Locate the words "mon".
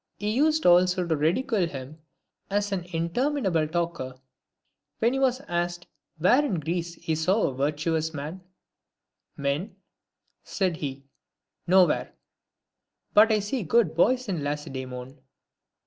14.87-15.19